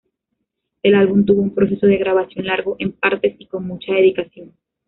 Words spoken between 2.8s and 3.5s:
partes y